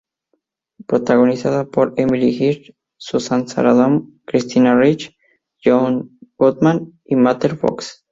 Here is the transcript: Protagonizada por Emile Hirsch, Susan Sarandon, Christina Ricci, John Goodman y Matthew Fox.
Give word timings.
Protagonizada 0.87 1.69
por 1.69 1.93
Emile 1.97 2.29
Hirsch, 2.31 2.75
Susan 2.97 3.47
Sarandon, 3.47 4.19
Christina 4.25 4.75
Ricci, 4.75 5.15
John 5.63 6.17
Goodman 6.39 6.99
y 7.05 7.15
Matthew 7.15 7.57
Fox. 7.57 8.03